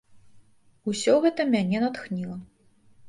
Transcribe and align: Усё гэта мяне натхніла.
Усё 0.93 1.13
гэта 1.25 1.47
мяне 1.53 1.77
натхніла. 1.87 2.37